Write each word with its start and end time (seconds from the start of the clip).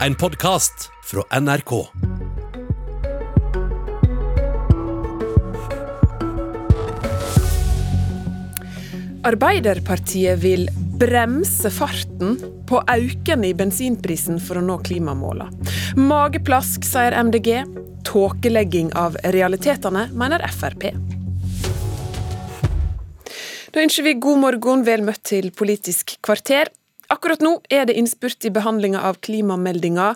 En 0.00 0.14
podkast 0.14 0.90
fra 1.04 1.40
NRK. 1.40 1.86
Arbeiderpartiet 9.22 10.38
vil 10.38 10.68
bremse 10.98 11.70
farten 11.70 12.40
på 12.68 12.82
auken 12.86 13.44
i 13.44 13.54
bensinprisen 13.54 14.42
for 14.42 14.58
å 14.58 14.66
nå 14.66 14.80
klimamåla. 14.82 15.46
Mageplask, 15.96 16.82
sier 16.82 17.14
MDG. 17.14 17.62
Tåkelegging 18.04 18.90
av 18.98 19.14
realitetene, 19.22 20.08
mener 20.12 20.42
Frp. 20.50 20.90
Da 23.70 23.82
ønsker 23.82 24.10
vi 24.10 24.18
god 24.18 24.42
morgen, 24.42 24.82
vel 24.86 25.06
møtt 25.06 25.22
til 25.30 25.54
Politisk 25.54 26.18
kvarter. 26.18 26.74
Akkurat 27.12 27.42
nå 27.44 27.58
er 27.72 27.88
det 27.88 27.96
innspurt 27.98 28.44
i 28.46 28.52
behandlinga 28.54 29.02
av 29.04 29.20
klimameldinga, 29.24 30.14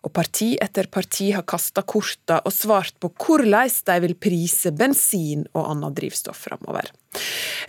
og 0.00 0.12
parti 0.16 0.54
etter 0.64 0.86
parti 0.88 1.28
har 1.34 1.44
kasta 1.48 1.82
korta 1.84 2.38
og 2.48 2.54
svart 2.54 2.94
på 3.02 3.10
hvordan 3.20 3.68
de 3.68 3.96
vil 4.06 4.14
prise 4.16 4.72
bensin 4.72 5.44
og 5.52 5.66
annet 5.74 5.98
drivstoff 5.98 6.46
framover. 6.46 6.88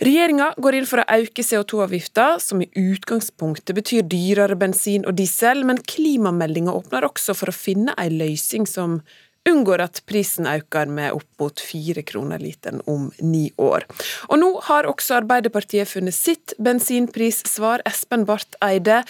Regjeringa 0.00 0.52
går 0.56 0.78
inn 0.78 0.88
for 0.88 1.02
å 1.02 1.18
øke 1.18 1.44
CO2-avgifta, 1.44 2.38
som 2.40 2.62
i 2.64 2.70
utgangspunktet 2.78 3.76
betyr 3.76 4.06
dyrere 4.08 4.56
bensin 4.56 5.04
og 5.04 5.18
diesel, 5.18 5.66
men 5.68 5.82
klimameldinga 5.84 6.72
åpner 6.72 7.04
også 7.10 7.36
for 7.36 7.52
å 7.52 7.56
finne 7.56 7.92
ei 8.00 8.08
løsning 8.14 8.64
som 8.70 9.02
unngår 9.48 9.82
at 9.82 10.00
prisen 10.06 10.46
øker 10.46 10.90
med 10.90 11.16
opp 11.16 11.28
mot 11.42 11.60
fire 11.60 12.04
kroner 12.06 12.42
literen 12.42 12.82
om 12.90 13.10
ni 13.20 13.50
år. 13.58 13.86
Og 14.30 14.38
nå 14.38 14.50
har 14.68 14.88
også 14.90 15.18
Arbeiderpartiet 15.20 15.90
funnet 15.90 16.16
sitt 16.16 16.54
bensinprissvar, 16.62 17.82
Espen 17.88 18.26
Barth 18.28 18.58
Eide. 18.64 19.02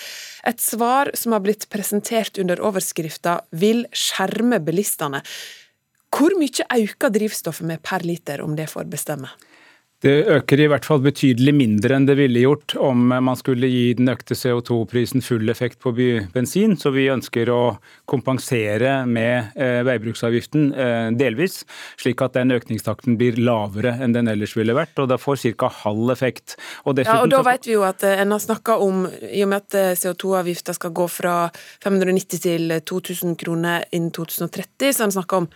Et 0.48 0.60
svar 0.60 1.12
som 1.18 1.36
har 1.36 1.44
blitt 1.44 1.68
presentert 1.72 2.38
under 2.38 2.60
overskrifta 2.60 3.40
'Vil 3.52 3.86
skjerme 3.92 4.58
bilistene'. 4.58 5.22
Hvor 6.12 6.32
mye 6.36 6.64
øker 6.68 7.08
drivstoffet 7.08 7.66
med 7.66 7.82
per 7.82 8.04
liter, 8.04 8.42
om 8.42 8.56
det 8.56 8.68
får 8.68 8.84
bestemme? 8.84 9.28
Det 10.02 10.12
øker 10.34 10.58
i 10.58 10.64
hvert 10.66 10.86
fall 10.86 10.98
betydelig 11.04 11.52
mindre 11.54 11.94
enn 11.94 12.08
det 12.08 12.16
ville 12.18 12.40
gjort 12.42 12.74
om 12.82 13.04
man 13.12 13.36
skulle 13.38 13.68
gi 13.70 13.92
den 13.94 14.10
økte 14.10 14.34
CO2-prisen 14.34 15.22
full 15.22 15.46
effekt 15.52 15.78
på 15.84 15.92
bensin. 15.94 16.74
Så 16.74 16.90
vi 16.90 17.04
ønsker 17.12 17.52
å 17.54 17.76
kompensere 18.10 19.04
med 19.06 19.54
eh, 19.54 19.78
veibruksavgiften 19.86 20.72
eh, 20.74 21.10
delvis, 21.14 21.60
slik 22.02 22.24
at 22.26 22.34
den 22.34 22.50
økningstakten 22.56 23.14
blir 23.20 23.38
lavere 23.38 23.94
enn 24.02 24.16
den 24.16 24.32
ellers 24.32 24.56
ville 24.58 24.74
vært. 24.74 24.98
Og 24.98 25.12
da 25.12 25.20
får 25.22 25.44
ca. 25.62 25.70
halv 25.84 26.10
effekt. 26.16 26.56
Og, 26.82 26.98
ja, 26.98 27.20
og 27.22 27.30
da 27.30 27.44
vet 27.46 27.70
vi 27.70 27.76
jo 27.76 27.86
at 27.86 28.02
en 28.08 28.34
har 28.34 28.42
snakka 28.42 28.80
om, 28.82 29.06
i 29.06 29.46
og 29.46 29.52
med 29.54 29.62
at 29.62 29.78
eh, 29.78 29.94
CO2-avgifta 30.02 30.74
skal 30.80 30.96
gå 30.98 31.06
fra 31.14 31.36
590 31.86 32.42
til 32.42 32.78
2000 32.90 33.38
kroner 33.38 33.86
innen 33.94 34.10
2030, 34.10 34.90
så 34.90 35.06
har 35.06 35.12
en 35.12 35.18
snakka 35.20 35.44
om 35.44 35.50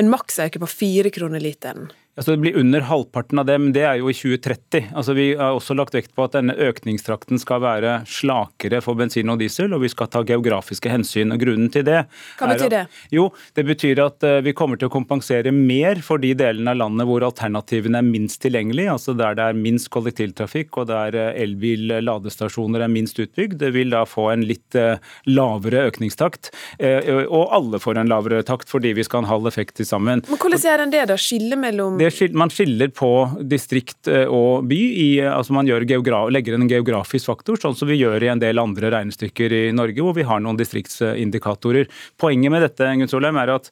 en 0.00 0.10
maksøkning 0.10 0.66
på 0.66 0.74
fire 0.74 1.14
kroner 1.14 1.42
literen. 1.42 1.92
Altså 2.12 2.34
det 2.34 2.42
blir 2.42 2.56
under 2.60 2.82
halvparten 2.84 3.40
av 3.40 3.46
det, 3.48 3.54
men 3.56 3.70
det 3.72 3.86
er 3.88 3.96
jo 3.96 4.10
i 4.10 4.12
2030. 4.12 4.90
Altså 4.92 5.14
vi 5.16 5.30
har 5.38 5.56
også 5.56 5.72
lagt 5.78 5.94
vekt 5.96 6.10
på 6.12 6.26
at 6.26 6.34
denne 6.36 6.52
økningstrakten 6.60 7.40
skal 7.40 7.62
være 7.64 7.94
slakere 8.04 8.82
for 8.84 8.98
bensin 9.00 9.32
og 9.32 9.38
diesel, 9.40 9.72
og 9.72 9.80
vi 9.80 9.88
skal 9.88 10.10
ta 10.12 10.20
geografiske 10.28 10.92
hensyn. 10.92 11.32
og 11.32 11.40
Grunnen 11.40 11.70
til 11.72 11.86
det 11.88 12.02
Hva 12.36 12.50
betyr 12.50 12.68
det? 12.74 12.82
At, 12.84 12.98
jo, 13.16 13.30
Det 13.56 13.64
betyr 13.64 14.02
at 14.04 14.26
eh, 14.28 14.42
vi 14.44 14.52
kommer 14.52 14.76
til 14.76 14.90
å 14.90 14.92
kompensere 14.92 15.54
mer 15.56 16.02
for 16.04 16.20
de 16.20 16.34
delene 16.36 16.74
av 16.74 16.82
landet 16.82 17.08
hvor 17.08 17.24
alternativene 17.24 18.02
er 18.02 18.10
minst 18.10 18.42
tilgjengelige, 18.44 18.92
altså 18.92 19.16
der 19.16 19.40
det 19.40 19.48
er 19.48 19.62
minst 19.64 19.88
kollektivtrafikk 19.96 20.82
og 20.82 20.90
der 20.92 21.16
eh, 21.16 21.40
elbil-ladestasjoner 21.46 22.84
er 22.84 22.92
minst 22.92 23.16
utbygd. 23.24 23.56
Det 23.64 23.72
vil 23.72 23.96
da 23.96 24.04
få 24.04 24.28
en 24.34 24.44
litt 24.44 24.76
eh, 24.76 25.00
lavere 25.32 25.86
økningstakt, 25.88 26.52
og 26.82 27.42
alle 27.54 27.78
får 27.80 28.02
en 28.02 28.10
lavere 28.10 28.42
takt 28.46 28.68
fordi 28.68 28.92
vi 28.96 29.04
skal 29.06 29.22
ha 29.22 29.24
en 29.24 29.30
halv 29.30 29.48
effekt 29.48 29.78
til 29.78 29.88
sammen. 29.88 30.20
Men 30.28 30.40
Hvordan 30.40 30.60
gjør 30.60 30.84
en 30.84 30.92
det, 30.92 31.02
da? 31.08 31.16
Skille 31.16 31.56
mellom 31.56 32.01
skil, 32.10 32.34
man 32.34 32.50
skiller 32.50 32.88
på 32.90 33.10
distrikt 33.46 34.08
eh, 34.10 34.26
og 34.26 34.66
by. 34.66 34.78
I, 35.02 35.08
altså 35.28 35.54
man 35.54 35.68
legger 35.68 36.56
en 36.56 36.68
geografisk 36.70 37.30
faktor, 37.30 37.60
sånn 37.60 37.76
som 37.78 37.90
vi 37.90 38.00
gjør 38.00 38.24
i 38.24 38.30
en 38.32 38.42
del 38.42 38.58
andre 38.62 38.90
regnestykker 38.96 39.52
i 39.52 39.62
Norge, 39.76 40.02
hvor 40.02 40.16
vi 40.16 40.26
har 40.26 40.42
noen 40.42 40.58
distriktsindikatorer. 40.58 41.90
Poenget 42.20 42.54
med 42.54 42.66
dette 42.66 42.90
Solheim, 43.10 43.38
er 43.38 43.54
at 43.58 43.70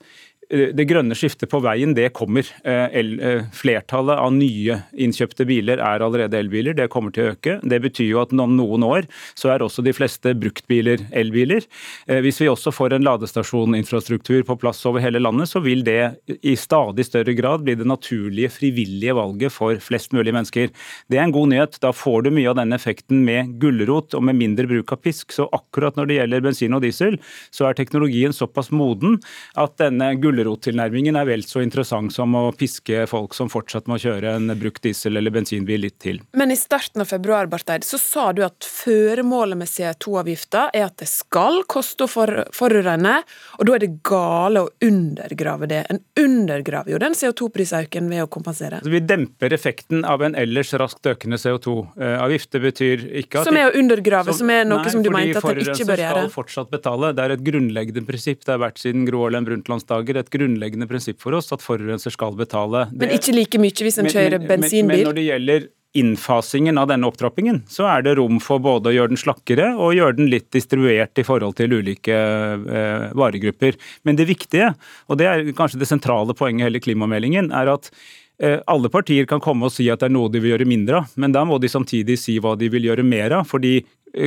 det 0.51 0.87
grønne 0.91 1.15
skiftet 1.15 1.51
på 1.51 1.61
veien, 1.63 1.93
det 1.95 2.09
kommer. 2.17 2.47
Eh, 2.67 2.91
eh, 2.91 3.45
flertallet 3.55 4.19
av 4.19 4.33
nye 4.35 4.81
innkjøpte 4.99 5.47
biler 5.47 5.79
er 5.79 6.03
allerede 6.03 6.39
elbiler. 6.41 6.75
Det 6.75 6.89
kommer 6.91 7.15
til 7.15 7.29
å 7.29 7.35
øke. 7.37 7.59
Det 7.63 7.79
betyr 7.85 8.09
jo 8.09 8.23
at 8.25 8.35
om 8.35 8.57
noen 8.57 8.83
år 8.83 9.07
så 9.39 9.53
er 9.55 9.63
også 9.63 9.85
de 9.87 9.95
fleste 9.95 10.35
bruktbiler 10.35 11.05
elbiler. 11.15 11.67
Hvis 12.07 12.41
vi 12.43 12.49
også 12.51 12.73
får 12.75 12.97
en 12.97 13.07
ladestasjoninfrastruktur 13.07 14.43
på 14.49 14.57
plass 14.59 14.83
over 14.89 15.03
hele 15.05 15.21
landet, 15.23 15.51
så 15.51 15.63
vil 15.63 15.85
det 15.87 16.19
i 16.43 16.57
stadig 16.59 17.07
større 17.07 17.35
grad 17.39 17.63
bli 17.67 17.77
det 17.79 17.87
naturlige, 17.87 18.51
frivillige 18.55 19.15
valget 19.15 19.55
for 19.55 19.79
flest 19.83 20.15
mulig 20.17 20.35
mennesker. 20.35 20.73
Det 21.11 21.21
er 21.21 21.29
en 21.29 21.37
god 21.37 21.53
nyhet. 21.53 21.79
Da 21.85 21.93
får 21.95 22.27
du 22.27 22.33
mye 22.35 22.51
av 22.51 22.59
denne 22.59 22.79
effekten 22.81 23.23
med 23.27 23.55
gulrot 23.63 24.17
og 24.19 24.27
med 24.27 24.39
mindre 24.41 24.67
bruk 24.71 24.97
av 24.97 25.03
pisk. 25.05 25.31
Så 25.37 25.47
akkurat 25.55 25.99
når 25.99 26.11
det 26.11 26.19
gjelder 26.19 26.47
bensin 26.49 26.75
og 26.75 26.83
diesel, 26.83 27.21
så 27.55 27.69
er 27.69 27.79
teknologien 27.79 28.35
såpass 28.35 28.73
moden 28.75 29.21
at 29.61 29.79
denne 29.79 30.13
gulroten 30.19 30.40
gulrottilnærmingen 30.41 31.19
er 31.21 31.29
vel 31.29 31.45
så 31.47 31.63
interessant 31.65 32.15
som 32.15 32.35
å 32.39 32.49
piske 32.57 33.05
folk 33.11 33.37
som 33.37 33.51
fortsatt 33.53 33.89
må 33.91 33.99
kjøre 34.01 34.35
en 34.39 34.55
brukt 34.61 34.83
diesel- 34.85 35.19
eller 35.21 35.35
bensinbil 35.35 35.85
litt 35.85 35.99
til. 36.03 36.21
Men 36.37 36.51
i 36.51 36.59
starten 36.59 37.03
av 37.05 37.11
februar 37.11 37.49
Bartheid, 37.51 37.85
så 37.85 37.99
sa 38.01 38.31
du 38.33 38.43
at 38.47 38.65
føremålet 38.65 39.59
med 39.61 39.71
CO2-avgifta 39.71 40.69
er 40.75 40.87
at 40.89 40.99
det 41.03 41.09
skal 41.11 41.63
koste 41.71 42.07
å 42.07 42.11
for 42.11 42.45
forurene, 42.55 43.21
og 43.59 43.67
da 43.69 43.77
er 43.77 43.85
det 43.85 43.93
gale 44.07 44.65
å 44.65 44.71
undergrave 44.85 45.69
det. 45.71 45.83
En 45.93 46.01
undergraver 46.21 46.95
jo 46.95 47.01
den 47.03 47.17
CO2-prisauken 47.19 48.11
ved 48.11 48.25
å 48.25 48.29
kompensere. 48.31 48.81
Så 48.85 48.93
vi 48.93 49.03
demper 49.05 49.55
effekten 49.57 50.05
av 50.09 50.25
en 50.27 50.37
ellers 50.39 50.73
raskt 50.81 51.07
økende 51.11 51.39
CO2-avgift. 51.41 52.51
Det 52.55 52.63
betyr 52.65 53.05
ikke 53.23 53.43
at 53.43 53.51
Som 53.51 53.59
er 53.61 53.71
å 53.71 53.75
undergrave, 53.79 54.33
som, 54.33 54.45
som 54.45 54.55
er 54.55 54.67
noe 54.69 54.83
nei, 54.85 54.95
som 54.95 55.05
du 55.05 55.11
mente 55.15 55.43
at 55.43 55.51
en 55.53 55.63
ikke 55.65 55.89
bør 55.89 56.05
gjøre? 56.05 56.25
skal 56.25 56.35
fortsatt 56.35 56.73
betale. 56.73 57.13
Det 57.17 57.27
er 57.27 57.37
et 57.37 57.45
grunnleggende 57.47 58.05
prinsipp. 58.09 58.45
Det 58.45 58.55
har 58.55 58.63
vært 58.63 58.81
siden 58.83 59.07
Gro 59.09 59.25
Harlem 59.27 59.49
Brundtlands 59.49 59.87
dager. 59.89 60.21
Et 60.23 60.30
grunnleggende 60.33 60.89
prinsipp 60.91 61.21
for 61.23 61.37
oss 61.39 61.53
at 61.55 61.65
forurenser 61.65 62.15
skal 62.15 62.39
betale. 62.39 62.87
Det, 62.91 63.03
men 63.05 63.19
ikke 63.19 63.37
like 63.37 63.61
mye 63.63 63.87
hvis 63.87 64.01
en 64.03 64.11
kjører 64.11 64.39
men, 64.39 64.49
bensinbil? 64.55 64.87
Men, 64.87 64.97
men 64.97 65.09
når 65.11 65.19
det 65.21 65.29
gjelder 65.29 65.69
innfasingen 65.93 66.79
av 66.79 66.87
denne 66.91 67.09
opptrappingen, 67.11 67.65
så 67.69 67.89
er 67.91 68.05
det 68.07 68.15
rom 68.19 68.39
for 68.43 68.63
både 68.63 68.93
å 68.93 68.95
gjøre 68.95 69.11
den 69.11 69.21
slakkere 69.21 69.73
og 69.75 69.97
gjøre 69.97 70.21
den 70.21 70.31
litt 70.31 70.47
distribuert 70.55 71.19
i 71.19 71.27
forhold 71.27 71.57
til 71.59 71.75
ulike 71.81 72.15
eh, 72.15 73.11
varegrupper. 73.19 73.79
Men 74.07 74.19
det 74.19 74.29
viktige, 74.31 74.71
og 75.11 75.19
det 75.19 75.27
er 75.27 75.53
kanskje 75.59 75.83
det 75.83 75.91
sentrale 75.91 76.37
poenget 76.39 76.63
i 76.63 76.69
hele 76.69 76.83
klimameldingen, 76.85 77.51
er 77.51 77.73
at 77.75 77.91
eh, 78.39 78.61
alle 78.71 78.93
partier 78.93 79.27
kan 79.31 79.43
komme 79.43 79.67
og 79.67 79.75
si 79.75 79.89
at 79.91 80.05
det 80.05 80.13
er 80.13 80.15
noe 80.15 80.31
de 80.31 80.43
vil 80.43 80.55
gjøre 80.55 80.71
mindre 80.71 81.03
av, 81.03 81.17
men 81.19 81.35
da 81.35 81.43
må 81.49 81.59
de 81.59 81.73
samtidig 81.73 82.21
si 82.23 82.39
hva 82.39 82.55
de 82.61 82.71
vil 82.71 82.87
gjøre 82.87 83.07
mer 83.07 83.41
av. 83.41 83.51
fordi 83.51 83.81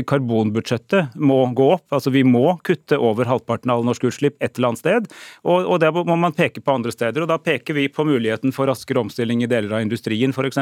karbonbudsjettet 0.08 1.16
må 1.16 1.40
gå 1.56 1.70
opp. 1.76 1.86
Altså 1.94 2.14
Vi 2.14 2.24
må 2.28 2.58
kutte 2.66 2.98
over 2.98 3.28
halvparten 3.30 3.72
av 3.72 3.82
alle 3.82 3.92
norske 3.92 4.10
utslipp 4.10 4.38
et 4.40 4.58
eller 4.58 4.74
annet 4.74 4.84
sted. 4.84 5.10
Og, 5.44 5.68
og 5.68 5.82
der 5.84 5.94
må 5.96 6.18
man 6.20 6.36
peke 6.36 6.64
på 6.64 6.76
andre 6.76 6.94
steder. 6.94 7.26
og 7.26 7.32
Da 7.32 7.40
peker 7.42 7.78
vi 7.78 7.90
på 7.92 8.06
muligheten 8.08 8.56
for 8.56 8.70
raskere 8.72 9.04
omstilling 9.04 9.44
i 9.44 9.52
deler 9.52 9.78
av 9.78 9.86
industrien 9.86 10.34
f.eks. 10.36 10.62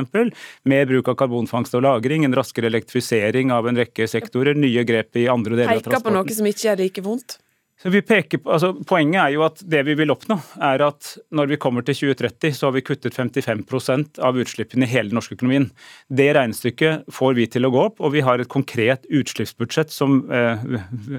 Med 0.64 0.90
bruk 0.90 1.12
av 1.12 1.20
karbonfangst 1.22 1.78
og 1.78 1.86
-lagring, 1.86 2.26
en 2.26 2.36
raskere 2.36 2.72
elektrifisering 2.72 3.52
av 3.52 3.68
en 3.68 3.78
rekke 3.78 4.08
sektorer, 4.08 4.56
nye 4.56 4.84
grep 4.84 5.16
i 5.16 5.28
andre 5.28 5.56
deler 5.56 5.78
av 5.78 5.82
transporten. 5.82 5.92
Peker 5.92 6.09
på 6.09 6.18
noe 6.18 6.36
som 6.36 6.52
ikke 6.52 6.70
er 6.72 6.86
like 6.86 7.06
vondt? 7.06 7.40
Peker, 7.81 8.38
altså, 8.46 8.75
poenget 8.86 9.18
er 9.24 9.31
jo 9.34 9.42
at 9.47 9.62
det 9.66 9.81
vi 9.88 9.96
vil 9.97 10.14
oppnå, 10.14 10.38
er 10.62 10.84
at 10.86 11.16
når 11.34 11.50
vi 11.50 11.58
kommer 11.62 11.86
til 11.86 11.97
2030, 11.97 12.53
så 12.53 12.68
har 12.68 12.75
vi 12.75 12.84
kuttet 12.86 13.18
55% 13.18 14.22
av 14.22 14.38
utslippene 14.38 14.86
i 14.86 14.92
hele 14.92 15.09
den 15.09 15.18
norske 15.18 15.34
økonomien. 15.34 15.66
Det 16.08 16.30
regnestykket 16.38 17.09
får 17.12 17.34
vi 17.40 17.47
til 17.50 17.66
å 17.66 17.74
gå 17.74 17.81
opp, 17.90 17.97
og 17.97 18.14
vi 18.14 18.22
har 18.25 18.41
et 18.41 18.52
konkret 18.52 19.09
utslippsbudsjett 19.09 19.94
som 19.94 20.22
eh, 20.30 20.62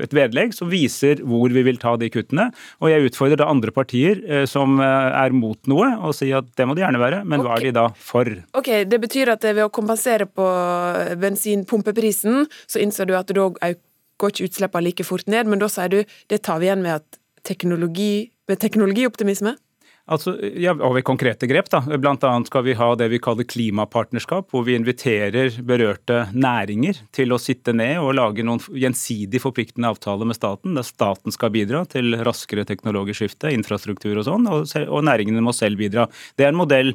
et 0.06 0.14
vedlegg 0.14 0.54
som 0.54 0.70
viser 0.70 1.24
hvor 1.26 1.50
vi 1.50 1.66
vil 1.66 1.82
ta 1.82 1.96
de 1.98 2.10
kuttene. 2.14 2.50
Og 2.78 2.92
jeg 2.92 3.10
utfordrer 3.10 3.42
da 3.42 3.50
andre 3.50 3.74
partier 3.74 4.22
eh, 4.22 4.46
som 4.46 4.78
eh, 4.78 5.10
er 5.18 5.34
mot 5.34 5.58
noe, 5.70 5.92
og 5.98 6.14
sier 6.14 6.44
at 6.44 6.54
det 6.54 6.68
må 6.68 6.78
det 6.78 6.86
gjerne 6.86 7.02
være, 7.02 7.22
men 7.26 7.42
hva 7.42 7.58
er 7.58 7.68
de 7.68 7.76
da 7.82 7.88
for? 7.98 8.30
Ok, 8.54 8.74
Det 8.86 9.02
betyr 9.02 9.34
at 9.34 9.50
ved 9.50 9.64
å 9.66 9.72
kompensere 9.72 10.30
på 10.30 10.46
bensinpumpeprisen, 11.18 12.44
så 12.70 12.82
innser 12.82 13.10
du 13.10 13.18
at 13.18 13.32
du 13.34 13.48
òg 13.50 13.58
øker 13.58 13.88
går 14.22 14.34
ikke 14.34 14.50
utslippene 14.50 14.86
like 14.86 15.06
fort 15.06 15.26
ned, 15.30 15.50
men 15.50 15.62
da 15.62 15.68
sier 15.72 15.90
du 15.92 16.00
det 16.30 16.42
tar 16.46 16.62
vi 16.62 16.70
igjen 16.70 16.84
med, 16.86 17.04
teknologi, 17.46 18.30
med 18.48 18.62
teknologioptimisme? 18.62 19.56
Altså, 20.12 20.34
ja, 20.60 20.74
og 20.76 20.96
ved 20.96 21.06
konkrete 21.08 21.48
grep? 21.50 21.70
da. 21.72 21.80
Blant 21.96 22.24
annet 22.28 22.50
skal 22.50 22.66
vi 22.66 22.76
ha 22.78 22.90
det 22.98 23.08
vi 23.12 23.20
kaller 23.22 23.46
klimapartnerskap, 23.48 24.50
hvor 24.52 24.66
vi 24.66 24.76
inviterer 24.76 25.56
berørte 25.64 26.26
næringer 26.36 27.00
til 27.16 27.32
å 27.32 27.40
sitte 27.40 27.74
ned 27.76 28.00
og 28.02 28.14
lage 28.18 28.44
noen 28.46 28.60
gjensidig 28.76 29.40
forpliktende 29.42 29.90
avtaler 29.92 30.28
med 30.28 30.38
staten, 30.38 30.76
der 30.76 30.86
staten 30.86 31.34
skal 31.34 31.54
bidra 31.54 31.84
til 31.88 32.18
raskere 32.26 32.66
teknologisk 32.68 33.22
skifte, 33.22 33.52
infrastruktur 33.54 34.18
og 34.18 34.26
sånn, 34.28 34.48
og, 34.50 34.66
og 34.86 35.06
næringene 35.08 35.44
må 35.44 35.54
selv 35.56 35.80
bidra. 35.80 36.08
Det 36.36 36.46
er 36.46 36.52
en 36.52 36.60
modell 36.60 36.94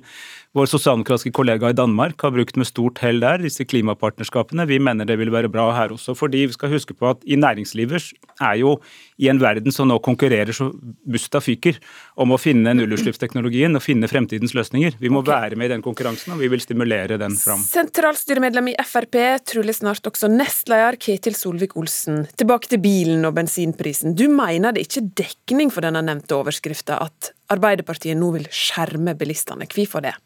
vår 0.58 0.70
sosialdemokratiske 0.72 1.34
kollega 1.36 1.70
i 1.70 1.76
Danmark 1.78 2.24
har 2.24 2.34
brukt 2.34 2.58
med 2.58 2.68
stort 2.70 3.02
hell 3.04 3.20
der, 3.22 3.42
disse 3.44 3.66
klimapartnerskapene. 3.68 4.66
Vi 4.70 4.80
mener 4.82 5.06
det 5.06 5.20
vil 5.20 5.32
være 5.34 5.52
bra 5.54 5.68
her 5.76 5.94
også, 5.94 6.16
fordi 6.18 6.46
vi 6.48 6.56
skal 6.56 6.72
huske 6.74 6.96
på 6.98 7.12
at 7.12 7.22
i 7.28 7.38
næringslivet 7.38 8.14
er 8.42 8.56
jo 8.62 8.78
i 9.22 9.30
en 9.30 9.42
verden 9.42 9.74
som 9.74 9.90
nå 9.90 10.00
konkurrerer 10.06 10.56
så 10.56 10.72
busta 11.06 11.42
fyker 11.44 11.78
om 12.18 12.34
å 12.34 12.42
finne 12.42 12.74
nullutslippsteknologien 13.08 13.78
og 13.78 13.84
finne 13.84 14.10
fremtidens 14.10 14.54
løsninger. 14.58 14.98
Vi 15.00 15.10
må 15.10 15.22
okay. 15.22 15.48
være 15.48 15.60
med 15.60 15.70
i 15.70 15.74
den 15.76 15.84
konkurransen, 15.86 16.34
og 16.36 16.42
vi 16.42 16.50
vil 16.52 16.62
stimulere 16.62 17.18
den 17.20 17.38
fram. 17.40 17.64
Sentralstyremedlem 17.64 18.74
i 18.74 18.76
Frp, 18.88 19.18
trolig 19.48 19.78
snart 19.78 20.08
også 20.08 20.30
nestleder 20.32 21.00
Ketil 21.00 21.38
Solvik-Olsen. 21.38 22.26
Tilbake 22.38 22.72
til 22.72 22.82
bilen 22.84 23.26
og 23.28 23.36
bensinprisen. 23.38 24.16
Du 24.18 24.28
mener 24.32 24.76
det 24.76 24.88
ikke 24.88 25.04
er 25.04 25.12
dekning 25.24 25.74
for 25.74 25.86
denne 25.86 26.04
nevnte 26.06 26.38
overskrifta 26.38 27.00
at 27.08 27.34
Arbeiderpartiet 27.54 28.18
nå 28.20 28.34
vil 28.36 28.48
skjerme 28.52 29.16
bilistene. 29.18 29.70
Hvorfor 29.72 30.04
det? 30.04 30.18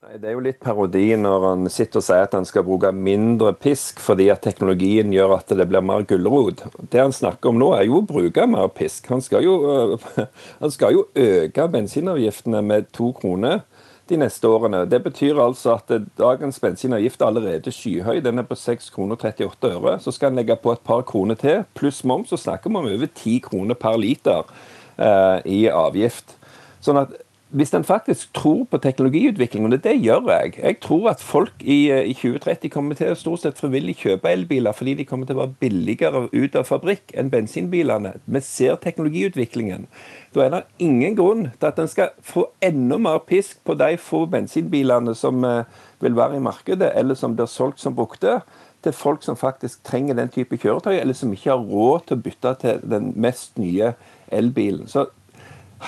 Det 0.00 0.30
er 0.30 0.32
jo 0.32 0.40
litt 0.40 0.62
parodi 0.64 1.10
når 1.20 1.42
han 1.44 1.66
sitter 1.68 2.00
og 2.00 2.04
sier 2.06 2.22
at 2.24 2.32
han 2.32 2.46
skal 2.48 2.64
bruke 2.64 2.88
mindre 2.96 3.50
pisk 3.52 3.98
fordi 4.00 4.30
at 4.32 4.40
teknologien 4.40 5.12
gjør 5.12 5.34
at 5.36 5.52
det 5.52 5.66
blir 5.68 5.84
mer 5.84 6.06
gulrot. 6.08 6.62
Det 6.88 7.02
han 7.02 7.12
snakker 7.12 7.52
om 7.52 7.60
nå, 7.60 7.68
er 7.76 7.84
jo 7.84 7.98
å 7.98 8.06
bruke 8.08 8.46
mer 8.48 8.72
pisk. 8.72 9.10
Han 9.12 9.20
skal 9.20 9.44
jo, 9.44 9.98
han 10.62 10.72
skal 10.72 10.96
jo 10.96 11.04
øke 11.12 11.68
bensinavgiftene 11.76 12.64
med 12.64 12.88
to 12.96 13.10
kroner 13.20 13.60
de 14.08 14.22
neste 14.24 14.48
årene. 14.48 14.86
Det 14.88 15.04
betyr 15.04 15.44
altså 15.44 15.76
at 15.76 15.92
dagens 16.16 16.64
bensinavgift 16.64 17.20
er 17.20 17.28
allerede 17.28 17.76
skyhøy. 17.76 18.24
Den 18.24 18.40
er 18.40 18.48
på 18.48 18.56
6,38 18.56 19.52
kroner. 19.52 20.00
Så 20.00 20.16
skal 20.16 20.32
han 20.32 20.40
legge 20.40 20.56
på 20.56 20.72
et 20.72 20.80
par 20.80 21.04
kroner 21.04 21.36
til, 21.36 21.66
pluss 21.76 22.00
moms, 22.08 22.32
så 22.32 22.40
snakker 22.40 22.72
vi 22.72 22.80
om 22.80 22.88
over 22.88 23.08
10 23.12 23.40
kroner 23.52 23.76
per 23.76 24.00
liter 24.00 24.48
eh, 24.96 25.42
i 25.44 25.66
avgift. 25.68 26.38
Sånn 26.80 27.04
at 27.04 27.20
hvis 27.50 27.72
en 27.74 27.84
faktisk 27.84 28.32
tror 28.34 28.64
på 28.70 28.78
teknologiutvikling, 28.78 29.64
og 29.64 29.72
det 29.84 29.96
gjør 30.02 30.28
jeg 30.30 30.52
Jeg 30.62 30.80
tror 30.80 31.10
at 31.10 31.20
folk 31.20 31.52
i, 31.60 31.90
i 31.90 32.14
2030 32.14 32.70
kommer 32.70 32.94
til 32.94 33.10
å 33.10 33.18
stort 33.18 33.42
sett 33.42 33.58
frivillig 33.58 33.96
kjøpe 33.96 34.30
elbiler 34.30 34.72
fordi 34.72 34.94
de 34.94 35.04
kommer 35.04 35.26
til 35.26 35.36
å 35.36 35.40
være 35.40 35.58
billigere 35.60 36.28
ut 36.32 36.56
av 36.56 36.64
fabrikk 36.68 37.10
enn 37.14 37.30
bensinbilene. 37.30 38.14
Vi 38.26 38.40
ser 38.40 38.78
teknologiutviklingen. 38.78 39.88
Da 40.34 40.44
er 40.44 40.50
det 40.54 40.62
ingen 40.78 41.16
grunn 41.18 41.48
til 41.58 41.66
at 41.68 41.78
en 41.82 41.90
skal 41.90 42.14
få 42.22 42.46
enda 42.62 42.98
mer 42.98 43.18
pisk 43.26 43.58
på 43.66 43.74
de 43.74 43.96
få 43.98 44.26
bensinbilene 44.30 45.14
som 45.18 45.42
uh, 45.44 45.64
vil 46.00 46.16
være 46.16 46.38
i 46.38 46.44
markedet, 46.44 46.92
eller 46.94 47.18
som 47.18 47.34
blir 47.34 47.50
solgt 47.50 47.82
som 47.82 47.96
brukte, 47.98 48.40
til 48.84 48.92
folk 48.96 49.22
som 49.22 49.36
faktisk 49.36 49.82
trenger 49.84 50.16
den 50.16 50.30
type 50.32 50.56
kjøretøy, 50.56 50.94
eller 51.00 51.14
som 51.14 51.32
ikke 51.34 51.50
har 51.50 51.66
råd 51.66 52.06
til 52.06 52.16
å 52.16 52.22
bytte 52.24 52.54
til 52.62 52.84
den 52.88 53.10
mest 53.20 53.58
nye 53.60 53.92
elbilen. 54.32 54.86
Så 54.88 55.10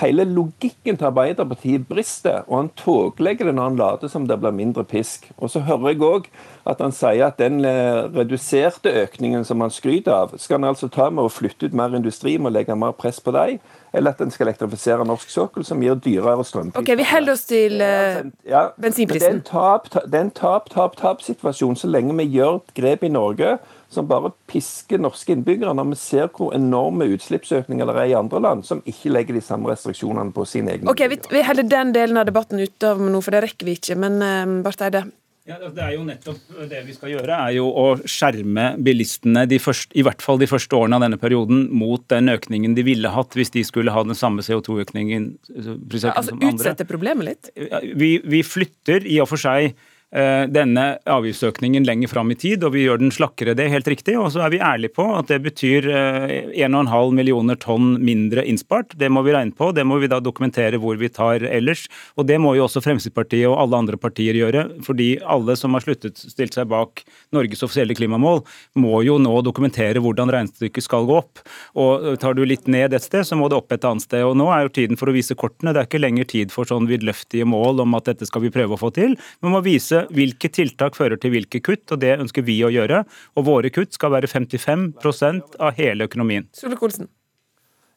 hele 0.01 0.25
logikken 0.25 0.97
til 0.97 1.05
Arbeiderpartiet 1.05 1.85
brister, 1.87 2.41
og 2.47 2.57
han 2.57 2.71
tåkelegger 2.79 3.49
det 3.49 3.55
når 3.55 3.69
han 3.69 3.77
later 3.77 4.09
som 4.09 4.25
det 4.27 4.39
blir 4.41 4.55
mindre 4.55 4.83
pisk. 4.83 5.29
Og 5.37 5.51
så 5.53 5.61
hører 5.67 5.93
jeg 5.93 6.01
òg 6.07 6.29
at 6.69 6.81
han 6.81 6.95
sier 6.95 7.27
at 7.27 7.37
den 7.41 7.61
eh, 7.67 8.07
reduserte 8.15 8.93
økningen 9.03 9.45
som 9.45 9.61
han 9.61 9.73
skryter 9.73 10.15
av, 10.15 10.37
skal 10.41 10.61
han 10.61 10.71
altså 10.71 10.89
ta 10.89 11.09
med 11.13 11.27
å 11.27 11.33
flytte 11.33 11.69
ut 11.69 11.77
mer 11.77 11.93
industri 11.93 12.37
med 12.37 12.53
å 12.53 12.55
legge 12.57 12.77
mer 12.79 12.95
press 12.97 13.21
på 13.21 13.35
dem, 13.35 13.59
eller 13.93 14.15
at 14.15 14.21
en 14.25 14.31
skal 14.33 14.47
elektrifisere 14.49 15.05
norsk 15.05 15.29
sokkel, 15.29 15.65
som 15.65 15.81
gir 15.83 15.99
dyrere 16.01 16.43
strømpriser. 16.47 16.81
Ok, 16.81 16.97
Vi 16.97 17.05
holder 17.11 17.35
oss 17.35 17.45
til 17.49 17.77
uh, 17.81 18.23
ja, 18.49 18.65
bensinprisen. 18.81 19.43
Det 19.45 20.17
er 20.17 20.25
en 20.25 20.33
tap-tap-tap-situasjon 20.33 21.77
så 21.77 21.89
lenge 21.91 22.17
vi 22.17 22.27
gjør 22.39 22.59
grep 22.73 23.05
i 23.05 23.13
Norge 23.13 23.57
som 23.93 24.07
bare 24.09 24.31
pisker 24.49 24.97
norske 24.97 25.35
innbyggere, 25.35 25.73
når 25.77 25.91
vi 25.91 25.97
ser 26.01 26.29
hvor 26.33 26.53
enorme 26.57 27.05
utslippsøkninger 27.13 27.85
det 27.85 27.97
er 28.01 28.09
i 28.09 28.15
andre 28.17 28.41
land, 28.41 28.63
som 28.65 28.81
ikke 28.89 29.11
legger 29.13 29.37
de 29.37 29.43
samme 29.45 29.69
restriksjonene 29.69 30.33
på 30.33 30.47
sine 30.49 30.73
egne 30.73 30.89
Ok, 30.89 31.05
Vi, 31.11 31.19
vi 31.29 31.43
holder 31.45 31.69
den 31.69 31.93
delen 31.93 32.17
av 32.17 32.25
debatten 32.29 32.61
ute 32.63 32.95
av 32.95 33.01
nå, 33.03 33.21
for 33.21 33.35
det 33.35 33.43
rekker 33.45 33.69
vi 33.69 33.77
ikke. 33.77 33.99
Men 34.01 34.17
uh, 34.23 34.63
Barth 34.65 34.81
Eide? 34.85 35.05
Ja, 35.43 35.57
det 35.59 35.81
er 35.83 35.91
jo 35.97 36.05
nettopp 36.07 36.53
det 36.71 36.81
vi 36.87 36.93
skal 36.95 37.11
gjøre, 37.11 37.35
er 37.35 37.55
jo 37.57 37.65
å 37.67 37.85
skjerme 38.07 38.77
bilistene 38.79 39.43
de 39.51 39.57
første, 39.59 39.91
i 39.99 40.05
hvert 40.07 40.23
fall 40.23 40.39
de 40.39 40.47
første 40.47 40.77
årene 40.77 40.95
av 40.95 41.03
denne 41.03 41.19
perioden 41.19 41.65
mot 41.75 42.05
den 42.13 42.31
økningen 42.31 42.77
de 42.77 42.85
ville 42.87 43.11
hatt 43.11 43.35
hvis 43.35 43.51
de 43.51 43.65
skulle 43.67 43.91
ha 43.91 44.05
den 44.07 44.15
samme 44.15 44.45
CO2-økningen. 44.45 45.25
Ja, 45.51 46.13
altså 46.13 46.37
utsette 46.39 46.87
problemet 46.87 47.27
litt? 47.27 47.51
Vi, 47.91 48.15
vi 48.23 48.39
flytter 48.47 49.03
i 49.03 49.19
og 49.19 49.33
for 49.33 49.43
seg 49.43 49.73
Eh, 49.73 49.89
denne 50.13 50.83
avgiftsøkningen 51.09 51.87
lenger 51.87 52.11
fram 52.11 52.29
i 52.29 52.35
tid, 52.37 52.63
og 52.65 52.75
vi 52.75 52.83
gjør 52.85 52.99
den 53.01 53.11
slakkere. 53.13 53.55
Det 53.57 53.65
er 53.65 53.73
helt 53.73 53.87
riktig. 53.89 54.13
Og 54.19 54.29
så 54.33 54.43
er 54.45 54.51
vi 54.53 54.59
ærlige 54.61 54.93
på 54.93 55.05
at 55.17 55.31
det 55.31 55.39
betyr 55.45 55.87
1,5 55.89 56.53
eh, 56.53 57.13
millioner 57.17 57.57
tonn 57.59 57.95
mindre 58.03 58.43
innspart. 58.45 58.93
Det 58.99 59.09
må 59.11 59.23
vi 59.25 59.33
regne 59.35 59.55
på. 59.57 59.71
Det 59.75 59.85
må 59.87 59.97
vi 60.01 60.09
da 60.11 60.19
dokumentere 60.23 60.79
hvor 60.81 60.99
vi 61.01 61.09
tar 61.13 61.45
ellers. 61.47 61.85
Og 62.17 62.27
det 62.29 62.39
må 62.41 62.53
jo 62.57 62.65
også 62.67 62.83
Fremskrittspartiet 62.83 63.47
og 63.49 63.57
alle 63.61 63.79
andre 63.83 63.99
partier 63.99 64.37
gjøre. 64.37 64.65
Fordi 64.85 65.15
alle 65.23 65.55
som 65.59 65.73
har 65.75 65.85
sluttet 65.85 66.19
stilt 66.21 66.57
seg 66.57 66.69
bak 66.71 67.03
Norges 67.33 67.63
offisielle 67.65 67.95
klimamål, 67.97 68.43
må 68.79 69.01
jo 69.07 69.17
nå 69.21 69.39
dokumentere 69.45 70.01
hvordan 70.03 70.31
regnestykket 70.33 70.85
skal 70.85 71.07
gå 71.09 71.19
opp. 71.23 71.43
Og 71.79 72.13
tar 72.21 72.37
du 72.37 72.43
litt 72.45 72.69
ned 72.71 72.93
et 72.93 73.05
sted, 73.05 73.25
så 73.27 73.37
må 73.39 73.49
det 73.49 73.59
opp 73.59 73.73
et 73.73 73.87
annet 73.87 74.05
sted. 74.05 74.25
Og 74.27 74.37
nå 74.39 74.49
er 74.53 74.67
jo 74.67 74.75
tiden 74.77 74.99
for 74.99 75.09
å 75.09 75.15
vise 75.15 75.37
kortene. 75.37 75.73
Det 75.73 75.83
er 75.83 75.89
ikke 75.89 76.03
lenger 76.03 76.29
tid 76.29 76.53
for 76.53 76.69
sånn 76.69 76.89
vidløftige 76.89 77.47
mål 77.49 77.83
om 77.85 77.97
at 77.97 78.11
dette 78.11 78.29
skal 78.29 78.45
vi 78.45 78.53
prøve 78.53 78.77
å 78.77 78.81
få 78.81 78.93
til. 78.93 79.17
Man 79.43 79.55
må 79.55 79.63
vise 79.65 80.02
hvilke 80.11 80.49
tiltak 80.53 80.97
fører 80.97 81.19
til 81.21 81.35
hvilke 81.35 81.61
kutt, 81.63 81.85
og 81.93 82.01
det 82.03 82.17
ønsker 82.19 82.45
vi 82.45 82.59
å 82.65 82.71
gjøre. 82.73 83.03
Og 83.37 83.47
våre 83.47 83.71
kutt 83.73 83.95
skal 83.95 84.13
være 84.15 84.29
55% 84.31 85.59
av 85.59 85.77
hele 85.79 86.09
økonomien. 86.09 86.49
Solvik-Olsen. 86.57 87.09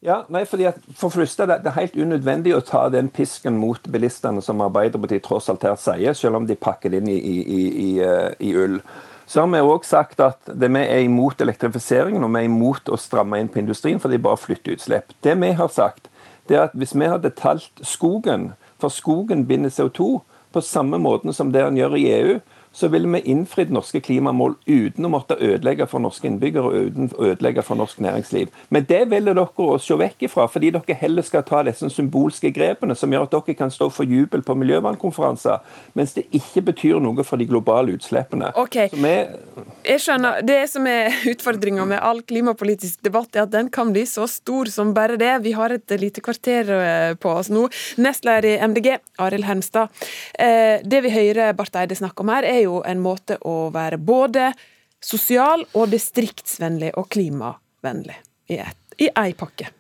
Ja, 0.05 0.21
nei, 0.31 0.45
fordi 0.47 0.69
at 0.69 0.79
for 0.95 1.11
første 1.11 1.47
det, 1.49 1.63
er 1.65 1.75
helt 1.79 1.97
unødvendig 1.97 2.53
å 2.55 2.63
ta 2.65 2.85
den 2.93 3.09
pisken 3.11 3.57
mot 3.59 3.89
bilistene 3.91 4.43
som 4.45 4.61
Arbeiderpartiet 4.63 5.25
tross 5.25 5.49
alt 5.51 5.65
her 5.67 5.79
sier, 5.81 6.15
selv 6.15 6.39
om 6.39 6.47
de 6.47 6.55
pakker 6.55 6.93
det 6.93 7.01
inn 7.01 7.09
i, 7.11 7.17
i, 7.17 7.37
i, 7.43 7.63
i 7.89 7.93
eh, 8.05 8.61
ull. 8.61 8.77
Så 9.27 9.43
har 9.43 9.49
vi 9.51 9.63
òg 9.65 9.87
sagt 9.89 10.21
at 10.23 10.39
det, 10.47 10.69
vi 10.71 10.85
er 10.85 11.03
imot 11.03 11.41
elektrifiseringen 11.43 12.23
og 12.23 12.31
vi 12.37 12.45
er 12.45 12.51
imot 12.51 12.93
å 12.93 13.01
stramme 13.01 13.41
inn 13.43 13.51
på 13.51 13.59
industrien, 13.65 13.99
for 13.99 14.13
de 14.13 14.21
bare 14.23 14.39
flytter 14.39 14.77
utslipp. 14.77 15.17
Det 15.27 15.35
vi 15.41 15.51
har 15.59 15.73
sagt, 15.75 16.07
det 16.47 16.61
er 16.61 16.69
at 16.69 16.77
hvis 16.79 16.95
vi 16.95 17.11
hadde 17.11 17.35
talt 17.35 17.83
skogen, 17.83 18.53
for 18.79 18.93
skogen 18.93 19.43
binder 19.49 19.73
CO2, 19.73 20.21
på 20.57 20.65
samme 20.65 20.99
måten 20.99 21.37
som 21.37 21.51
det 21.53 21.67
han 21.67 21.77
gjør 21.77 21.99
i 22.01 22.07
EU, 22.17 22.37
så 22.77 22.89
ville 22.93 23.09
vi 23.09 23.23
innfridd 23.33 23.71
norske 23.73 24.03
klimamål 24.05 24.55
uten 24.67 25.07
å 25.09 25.11
måtte 25.13 25.39
ødelegge 25.41 25.87
for 25.89 26.03
norske 26.05 26.29
innbyggere 26.29 26.69
og 26.69 26.91
uten 26.91 27.09
å 27.17 27.31
ødelegge 27.31 27.63
for 27.65 27.81
norsk 27.81 28.03
næringsliv. 28.05 28.51
Men 28.69 28.85
det 28.89 29.07
ville 29.09 29.33
dere 29.33 29.65
å 29.65 29.79
se 29.81 29.97
vekk 29.97 30.27
ifra, 30.29 30.45
fordi 30.53 30.75
dere 30.75 30.97
heller 31.01 31.25
skal 31.25 31.45
ta 31.49 31.63
disse 31.65 31.89
symbolske 31.95 32.51
grepene 32.53 32.97
som 32.99 33.13
gjør 33.13 33.25
at 33.25 33.37
dere 33.37 33.57
kan 33.57 33.73
stå 33.73 33.89
for 33.95 34.05
jubel 34.05 34.45
på 34.45 34.57
miljøvernkonferanser, 34.61 35.63
mens 35.97 36.13
det 36.19 36.27
ikke 36.37 36.67
betyr 36.69 37.01
noe 37.01 37.25
for 37.25 37.41
de 37.41 37.47
globale 37.49 37.97
utslippene. 37.97 38.53
Ok, 38.61 38.77
vi... 38.93 39.15
jeg 39.89 40.05
skjønner. 40.05 40.43
Det 40.47 40.59
som 40.69 40.85
er 40.91 41.17
utfordringa 41.33 41.89
med 41.89 42.05
all 42.05 42.21
klimapolitisk 42.29 43.01
debatt, 43.07 43.33
er 43.37 43.47
at 43.47 43.55
den 43.57 43.73
kan 43.73 43.95
bli 43.97 44.05
så 44.11 44.29
stor 44.29 44.69
som 44.73 44.93
bare 44.97 45.17
det. 45.21 45.33
Vi 45.47 45.55
har 45.57 45.73
et 45.73 45.97
lite 45.97 46.21
kvarter 46.25 46.75
eh, 46.77 47.17
på 47.17 47.33
oss 47.41 47.49
nå. 47.53 47.65
Nestleder 48.05 48.51
i 48.53 48.55
MDG, 48.69 48.93
Arild 49.23 49.49
Hermstad. 49.49 49.89
Eh, 50.39 50.85
det 50.85 51.01
vi 51.07 51.17
hører 51.17 51.57
Barth 51.57 51.81
Eide 51.81 51.97
snakke 51.97 52.21
om 52.21 52.35
her, 52.35 52.45
er 52.45 52.66
jo 52.66 52.66
jo 52.67 52.83
en 52.87 53.01
måte 53.03 53.39
å 53.47 53.71
være 53.75 53.99
både 54.03 54.51
sosial 55.03 55.65
og 55.77 55.91
distriktsvennlig 55.93 56.93
og 56.99 57.09
klimavennlig 57.13 58.19
i, 58.51 58.61
ei 59.11 59.33
pakke. 59.37 59.71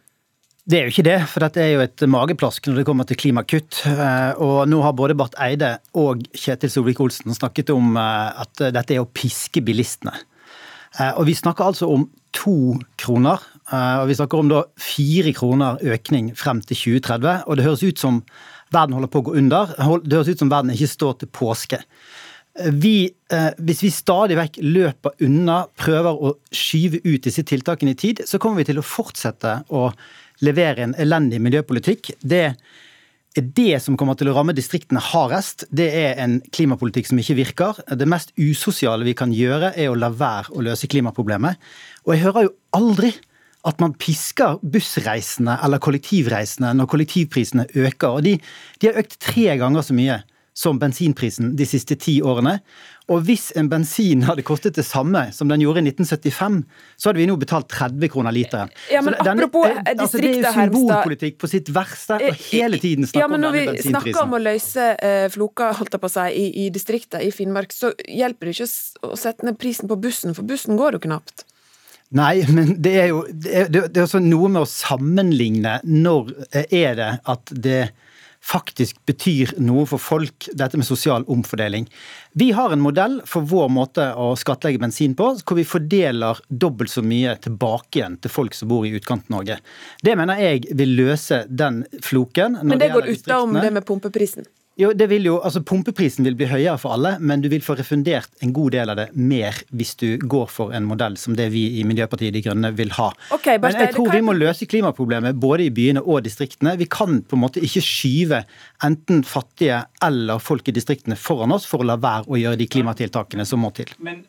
Det 0.66 0.81
er 0.81 0.88
jo 0.88 0.93
ikke 0.97 1.07
det, 1.07 1.19
for 1.31 1.45
dette 1.45 1.61
er 1.62 1.69
jo 1.76 1.83
et 1.85 2.02
mageplask 2.11 2.64
når 2.66 2.81
det 2.81 2.85
kommer 2.88 3.07
til 3.07 3.19
klimakutt. 3.21 3.85
Eh, 3.87 4.33
og 4.43 4.64
nå 4.66 4.81
har 4.83 4.97
både 4.99 5.14
Barth 5.14 5.38
Eide 5.38 5.76
og 5.95 6.25
Kjetil 6.35 6.73
Solvik-Olsen 6.73 7.37
snakket 7.37 7.71
om 7.71 7.95
eh, 7.95 8.40
at 8.43 8.64
dette 8.75 8.97
er 8.97 9.05
å 9.05 9.07
piske 9.07 9.62
bilistene. 9.62 10.16
Eh, 10.99 11.12
og 11.12 11.28
vi 11.28 11.37
snakker 11.38 11.71
altså 11.71 11.87
om 11.95 12.09
to 12.35 12.75
kroner, 13.00 13.40
og 13.73 14.11
vi 14.11 14.14
snakker 14.19 14.38
om 14.38 14.50
da 14.50 14.59
fire 14.78 15.33
kroner 15.35 15.81
økning 15.95 16.28
frem 16.38 16.59
til 16.62 16.76
2030. 17.00 17.47
Og 17.49 17.57
det 17.57 17.64
høres 17.64 17.83
ut 17.87 18.02
som 18.02 18.19
verden 18.75 18.95
holder 18.99 19.11
på 19.11 19.23
å 19.23 19.26
gå 19.31 19.37
under. 19.40 19.73
Det 20.05 20.19
høres 20.19 20.35
ut 20.35 20.43
som 20.43 20.50
verden 20.52 20.75
ikke 20.75 20.90
står 20.90 21.16
til 21.23 21.31
påske. 21.33 21.81
Vi, 22.56 23.10
eh, 23.32 23.50
hvis 23.58 23.82
vi 23.84 23.90
stadig 23.92 24.36
vekk 24.38 24.58
løper 24.64 25.16
unna, 25.26 25.66
prøver 25.76 26.16
å 26.16 26.32
skyve 26.54 27.02
ut 27.04 27.26
disse 27.26 27.44
tiltakene 27.44 27.92
i 27.92 27.98
tid, 27.98 28.22
så 28.25 28.40
kommer 28.40 28.62
vi 28.62 28.70
til 28.70 28.80
å 28.80 28.86
fortsette 28.86 29.58
å 29.76 29.90
levere 30.44 30.86
en 30.86 30.96
elendig 31.00 31.40
miljøpolitikk. 31.44 32.14
Det 32.20 32.56
er 33.36 33.48
det 33.56 33.82
som 33.84 33.96
kommer 34.00 34.16
til 34.16 34.30
å 34.30 34.36
ramme 34.36 34.56
distriktene 34.56 35.02
hardest. 35.02 35.66
Det 35.68 35.88
er 35.92 36.20
en 36.22 36.38
klimapolitikk 36.56 37.10
som 37.10 37.20
ikke 37.20 37.36
virker. 37.42 37.80
Det 37.92 38.08
mest 38.08 38.32
usosiale 38.40 39.04
vi 39.04 39.16
kan 39.18 39.34
gjøre, 39.36 39.75
er 39.76 39.92
å 39.92 39.98
la 39.98 40.08
være 40.08 40.56
å 40.56 40.64
løse 40.64 40.88
klimaproblemet. 40.88 41.60
Og 42.06 42.14
jeg 42.14 42.25
hører 42.25 42.48
jo 42.48 42.54
aldri 42.78 43.12
at 43.66 43.82
man 43.82 43.96
pisker 43.98 44.60
bussreisende 44.62 45.58
eller 45.64 45.82
kollektivreisende 45.82 46.72
når 46.78 46.88
kollektivprisene 46.92 47.66
øker. 47.75 48.16
Og 48.16 48.25
de, 48.25 48.36
de 48.80 48.88
har 48.88 49.00
økt 49.02 49.18
tre 49.20 49.56
ganger 49.60 49.84
så 49.84 49.96
mye 49.96 50.22
som 50.56 50.78
bensinprisen 50.80 51.52
de 51.56 51.66
siste 51.68 51.98
ti 52.00 52.18
årene. 52.25 52.58
Og 53.12 53.20
hvis 53.28 53.50
en 53.60 53.68
bensin 53.70 54.25
hadde 54.26 54.42
kostet 54.46 54.78
det 54.78 54.86
samme 54.88 55.26
som 55.36 55.50
den 55.50 55.62
gjorde 55.62 55.82
i 55.84 55.90
1975, 55.90 56.62
så 56.96 57.10
hadde 57.10 57.20
vi 57.20 57.26
nå 57.28 57.36
betalt 57.38 57.68
30 57.70 58.10
kroner 58.10 58.34
literen. 58.34 58.72
Ja, 58.90 59.02
men 59.04 59.14
denne, 59.20 59.44
apropos 59.44 59.68
eh, 59.68 59.82
altså, 59.92 60.18
distriktet, 60.18 60.40
Det 60.42 60.48
er 60.48 60.70
jo 60.72 60.80
symbolpolitikk 60.80 61.38
på 61.42 61.50
sitt 61.52 61.70
verste, 61.76 62.18
og 62.18 62.40
hele 62.48 62.80
tiden 62.82 63.06
snakke 63.06 63.22
ja, 63.22 63.28
men 63.30 63.44
om 63.44 63.52
Når 63.52 63.58
vi 63.60 63.84
snakker 63.90 64.22
om 64.25 64.34
å 64.38 64.42
løse 64.42 64.88
eh, 64.96 65.26
floker 65.34 65.76
holdt 65.78 65.98
jeg 65.98 66.02
på 66.02 66.10
å 66.10 66.14
si, 66.16 66.26
i, 66.40 66.46
i 66.64 66.68
distriktene 66.75 67.28
i 67.28 67.30
Finnmark, 67.34 67.76
så 67.76 67.92
hjelper 68.08 68.50
det 68.50 68.56
ikke 68.56 68.70
å 68.70 69.06
å 69.06 69.18
sette 69.18 69.46
ned 69.46 69.58
prisen 69.60 69.90
på 69.90 69.98
bussen, 70.00 70.34
for 70.36 70.46
bussen 70.48 70.78
går 70.78 70.96
jo 70.96 71.04
knapt. 71.06 71.46
Nei, 72.16 72.44
men 72.54 72.76
det 72.82 72.94
er 73.02 73.08
jo 73.10 73.25
det 73.26 73.54
er, 73.60 73.70
det 73.72 74.02
er 74.02 74.20
noe 74.22 74.50
med 74.52 74.62
å 74.62 74.68
sammenligne 74.70 75.80
når 75.84 76.30
eh, 76.52 76.68
er 76.70 76.98
det 76.98 77.12
at 77.26 77.50
det 77.50 77.80
faktisk 78.47 78.99
betyr 79.09 79.55
noe 79.62 79.87
for 79.91 80.03
folk, 80.03 80.49
dette 80.55 80.79
med 80.79 80.87
sosial 80.87 81.25
omfordeling. 81.33 81.88
Vi 82.38 82.50
har 82.55 82.73
en 82.73 82.83
modell 82.85 83.19
for 83.26 83.47
vår 83.49 83.71
måte 83.75 84.07
å 84.15 84.29
skattlegge 84.38 84.81
bensin 84.83 85.17
på, 85.19 85.33
hvor 85.43 85.59
vi 85.59 85.67
fordeler 85.67 86.38
dobbelt 86.49 86.93
så 86.93 87.03
mye 87.03 87.37
tilbake 87.43 88.00
igjen 88.00 88.19
til 88.23 88.33
folk 88.33 88.55
som 88.55 88.71
bor 88.71 88.87
i 88.87 88.95
Utkant-Norge. 88.99 89.59
Det 90.03 90.15
mener 90.19 90.43
jeg 90.43 90.76
vil 90.79 90.95
løse 90.99 91.43
den 91.49 91.83
floken. 92.05 92.61
når 92.61 92.71
Men 92.71 92.85
det 92.85 92.93
går 92.95 93.11
gjelder 93.11 93.26
utenom 93.26 93.59
det 93.61 93.75
med 93.79 93.88
pumpeprisen. 93.88 94.47
Jo, 94.76 94.90
det 94.92 95.06
vil 95.09 95.25
jo, 95.25 95.38
altså 95.40 95.62
Pumpeprisen 95.64 96.26
vil 96.26 96.35
bli 96.37 96.50
høyere 96.50 96.76
for 96.76 96.92
alle, 96.92 97.14
men 97.25 97.40
du 97.40 97.49
vil 97.49 97.62
få 97.64 97.78
refundert 97.78 98.28
en 98.45 98.52
god 98.56 98.75
del 98.75 98.92
av 98.92 98.99
det 98.99 99.06
mer 99.16 99.56
hvis 99.73 99.95
du 99.97 100.18
går 100.21 100.50
for 100.52 100.75
en 100.76 100.85
modell 100.85 101.16
som 101.16 101.33
det 101.38 101.47
vi 101.54 101.62
i 101.80 101.85
Miljøpartiet 101.88 102.37
De 102.37 102.42
Grønne 102.45 102.75
vil 102.76 102.92
ha. 102.99 103.09
Okay, 103.33 103.56
men 103.62 103.73
jeg 103.73 103.95
tror 103.97 104.12
vi 104.12 104.21
må 104.26 104.35
løse 104.37 104.68
klimaproblemet 104.68 105.40
både 105.40 105.71
i 105.71 105.73
byene 105.73 106.04
og 106.04 106.21
distriktene. 106.28 106.76
Vi 106.76 106.90
kan 106.92 107.23
på 107.25 107.38
en 107.38 107.45
måte 107.47 107.64
ikke 107.64 107.85
skyve 107.87 108.42
enten 108.85 109.25
fattige 109.25 109.80
eller 110.04 110.45
folk 110.45 110.68
i 110.68 110.76
distriktene 110.76 111.16
foran 111.16 111.56
oss 111.56 111.64
for 111.64 111.80
å 111.80 111.88
la 111.88 111.97
være 111.97 112.28
å 112.28 112.40
gjøre 112.45 112.61
de 112.61 112.68
klimatiltakene 112.76 113.49
som 113.49 113.64
må 113.64 113.73
til. 113.76 113.97
Men 113.97 114.26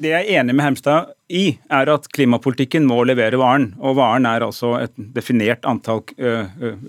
det 0.00 0.10
jeg 0.10 0.26
er 0.26 0.40
enig 0.40 0.56
med 0.56 0.64
Hemstad 0.66 1.12
i, 1.34 1.44
er 1.72 1.90
at 1.90 2.06
klimapolitikken 2.14 2.86
må 2.86 3.00
levere 3.08 3.38
varen. 3.40 3.72
Og 3.82 3.96
varen 3.98 4.28
er 4.28 4.44
altså 4.46 4.74
et 4.78 4.94
definert 5.16 5.66
antall 5.68 6.04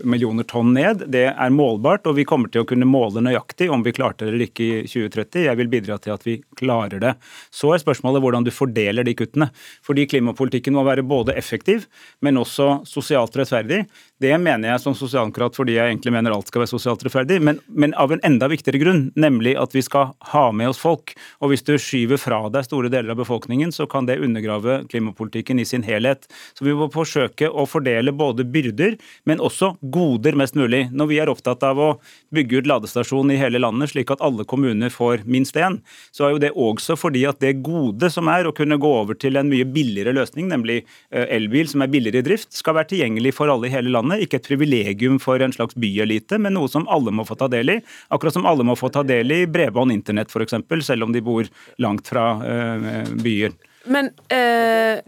millioner 0.06 0.46
tonn 0.48 0.74
ned. 0.76 1.06
Det 1.12 1.26
er 1.32 1.54
målbart, 1.54 2.06
og 2.10 2.18
vi 2.20 2.28
kommer 2.28 2.52
til 2.52 2.64
å 2.64 2.70
kunne 2.70 2.88
måle 2.90 3.24
nøyaktig 3.26 3.70
om 3.74 3.84
vi 3.86 3.94
klarte 3.96 4.26
det 4.26 4.34
eller 4.34 4.46
ikke 4.48 4.68
i 4.68 4.88
2030. 4.90 5.46
Jeg 5.48 5.60
vil 5.60 5.72
bidra 5.72 5.98
til 6.02 6.14
at 6.16 6.26
vi 6.28 6.38
klarer 6.60 7.02
det. 7.02 7.16
Så 7.54 7.74
er 7.74 7.82
spørsmålet 7.82 8.24
hvordan 8.24 8.46
du 8.46 8.54
fordeler 8.54 9.08
de 9.08 9.16
kuttene. 9.18 9.50
Fordi 9.86 10.08
klimapolitikken 10.12 10.76
må 10.78 10.86
være 10.88 11.06
både 11.06 11.36
effektiv, 11.38 11.88
men 12.26 12.40
også 12.42 12.86
sosialt 12.90 13.36
rettferdig. 13.40 13.84
Det 14.22 14.32
mener 14.40 14.72
jeg 14.72 14.84
som 14.84 14.96
sosialdemokrat 14.96 15.58
fordi 15.58 15.76
jeg 15.76 15.92
egentlig 15.92 16.14
mener 16.16 16.36
alt 16.36 16.48
skal 16.48 16.64
være 16.64 16.72
sosialt 16.72 17.04
rettferdig, 17.04 17.42
men, 17.44 17.60
men 17.68 17.96
av 18.00 18.14
en 18.14 18.24
enda 18.28 18.48
viktigere 18.52 18.80
grunn, 18.82 19.02
nemlig 19.20 19.56
at 19.60 19.76
vi 19.76 19.84
skal 19.86 20.14
ha 20.32 20.46
med 20.56 20.72
oss 20.72 20.80
folk. 20.82 21.16
Og 21.44 21.52
hvis 21.52 21.66
du 21.68 21.76
skyver 21.82 22.22
fra 22.22 22.46
deg 22.54 22.68
store 22.68 22.92
deler 22.94 23.16
av 23.16 23.20
befolkningen, 23.20 23.74
så 23.76 23.90
kan 23.92 24.08
det 24.08 24.22
undergrave 24.22 24.35
klimapolitikken 24.42 25.60
i 25.60 25.66
sin 25.66 25.84
helhet. 25.84 26.28
Så 26.54 26.66
vi 26.66 26.74
må 26.76 26.90
forsøke 26.94 27.50
å 27.50 27.66
fordele 27.70 28.14
både 28.16 28.46
byrder, 28.48 28.98
men 29.26 29.44
også 29.44 29.76
goder 29.82 30.36
mest 30.38 30.56
mulig. 30.56 30.86
Når 30.92 31.10
vi 31.12 31.20
er 31.22 31.32
opptatt 31.32 31.64
av 31.64 31.80
å 31.80 31.90
bygge 32.36 32.62
ut 32.62 32.70
ladestasjon 32.70 33.32
i 33.32 33.40
hele 33.40 33.62
landet, 33.62 33.94
slik 33.94 34.12
at 34.14 34.24
alle 34.26 34.46
kommuner 34.48 34.94
får 34.94 35.26
minst 35.30 35.58
én, 35.60 35.80
så 36.16 36.28
er 36.28 36.36
jo 36.36 36.44
det 36.44 36.54
også 36.56 36.98
fordi 37.00 37.26
at 37.30 37.42
det 37.44 37.58
gode 37.66 38.10
som 38.14 38.30
er 38.32 38.48
å 38.48 38.54
kunne 38.56 38.80
gå 38.82 38.92
over 39.02 39.18
til 39.20 39.40
en 39.40 39.50
mye 39.52 39.68
billigere 39.68 40.16
løsning, 40.16 40.50
nemlig 40.52 40.82
eh, 41.12 41.28
elbil 41.36 41.70
som 41.72 41.84
er 41.84 41.92
billigere 41.94 42.24
i 42.24 42.28
drift, 42.30 42.54
skal 42.56 42.78
være 42.80 42.94
tilgjengelig 42.94 43.36
for 43.38 43.52
alle 43.52 43.70
i 43.70 43.74
hele 43.74 43.94
landet. 43.94 44.26
Ikke 44.26 44.40
et 44.42 44.50
privilegium 44.50 45.20
for 45.22 45.42
en 45.42 45.54
slags 45.56 45.78
byelite, 45.80 46.40
men 46.42 46.56
noe 46.58 46.72
som 46.72 46.88
alle 46.92 47.14
må 47.16 47.28
få 47.28 47.38
ta 47.40 47.50
del 47.52 47.78
i. 47.78 47.80
Akkurat 48.14 48.36
som 48.36 48.48
alle 48.50 48.66
må 48.68 48.78
få 48.80 48.92
ta 48.94 49.04
del 49.06 49.32
i 49.36 49.44
bredbånd 49.50 49.96
internett 49.96 50.34
f.eks., 50.34 50.58
selv 50.86 51.08
om 51.08 51.16
de 51.16 51.24
bor 51.26 51.48
langt 51.82 52.12
fra 52.12 52.28
eh, 52.46 53.16
byer. 53.24 53.56
Men 53.86 54.12
eh, 54.34 55.02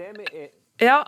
Ja, 0.79 0.99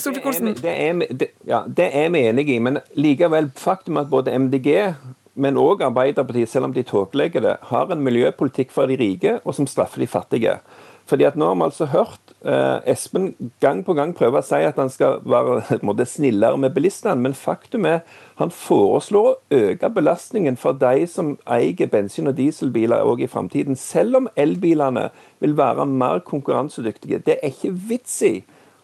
Solvik-Olsen. 0.00 0.54
Det 0.56 0.72
er, 0.72 0.92
vi- 0.96 1.06
det, 1.20 1.26
ja, 1.46 1.62
det 1.68 1.90
er 1.92 2.08
vi 2.14 2.22
enig 2.30 2.48
i, 2.48 2.58
men 2.58 2.78
likevel 2.96 3.50
faktum 3.56 3.98
at 4.00 4.08
både 4.10 4.32
MDG 4.38 4.94
men 5.38 5.54
òg 5.60 5.82
Arbeiderpartiet, 5.86 6.48
selv 6.50 6.64
om 6.64 6.72
de 6.74 6.82
tåkelegger 6.82 7.44
det, 7.44 7.56
har 7.70 7.92
en 7.94 8.00
miljøpolitikk 8.02 8.72
for 8.74 8.90
de 8.90 8.96
rike 8.98 9.36
og 9.44 9.54
som 9.54 9.68
straffer 9.70 10.02
de 10.02 10.08
fattige. 10.10 10.56
Fordi 11.08 11.24
at 11.24 11.36
Nå 11.36 11.46
har 11.48 11.56
vi 11.56 11.64
altså 11.64 11.86
hørt 11.88 12.32
eh, 12.44 12.92
Espen 12.92 13.30
gang 13.60 13.80
på 13.84 13.94
gang 13.96 14.12
prøve 14.16 14.42
å 14.42 14.44
si 14.44 14.60
at 14.66 14.76
han 14.76 14.90
skal 14.92 15.22
være 15.24 15.78
måte, 15.86 16.04
snillere 16.06 16.58
med 16.60 16.74
bilistene, 16.76 17.16
men 17.16 17.36
faktum 17.36 17.88
er 17.88 18.02
han 18.38 18.52
foreslår 18.54 19.30
å 19.30 19.36
øke 19.56 19.90
belastningen 19.90 20.58
for 20.60 20.76
de 20.78 21.06
som 21.10 21.32
eier 21.50 21.90
bensin- 21.90 22.28
og 22.30 22.36
dieselbiler 22.38 23.02
òg 23.08 23.24
i 23.24 23.30
framtiden, 23.30 23.76
selv 23.76 24.20
om 24.20 24.28
elbilene 24.36 25.08
vil 25.40 25.56
være 25.58 25.88
mer 25.88 26.20
konkurransedyktige. 26.26 27.22
Det 27.26 27.38
er 27.42 27.50
ikke 27.50 27.74
vits 27.88 28.20
i 28.22 28.34